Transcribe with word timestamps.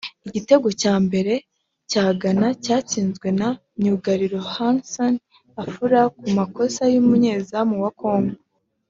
Igitego 0.27 0.67
cya 0.81 0.93
mbere 1.05 1.33
cya 1.91 2.05
Ghana 2.21 2.49
cyatsinzwe 2.63 3.27
na 3.39 3.49
myugariro 3.79 4.39
Harrison 4.53 5.13
Afful 5.61 5.93
ku 6.19 6.27
makosa 6.37 6.81
y’umunyezamu 6.93 7.75
wa 7.85 7.91
Congo 8.01 8.37